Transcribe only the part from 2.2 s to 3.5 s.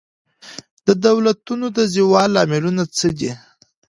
لاملونه څه دي؟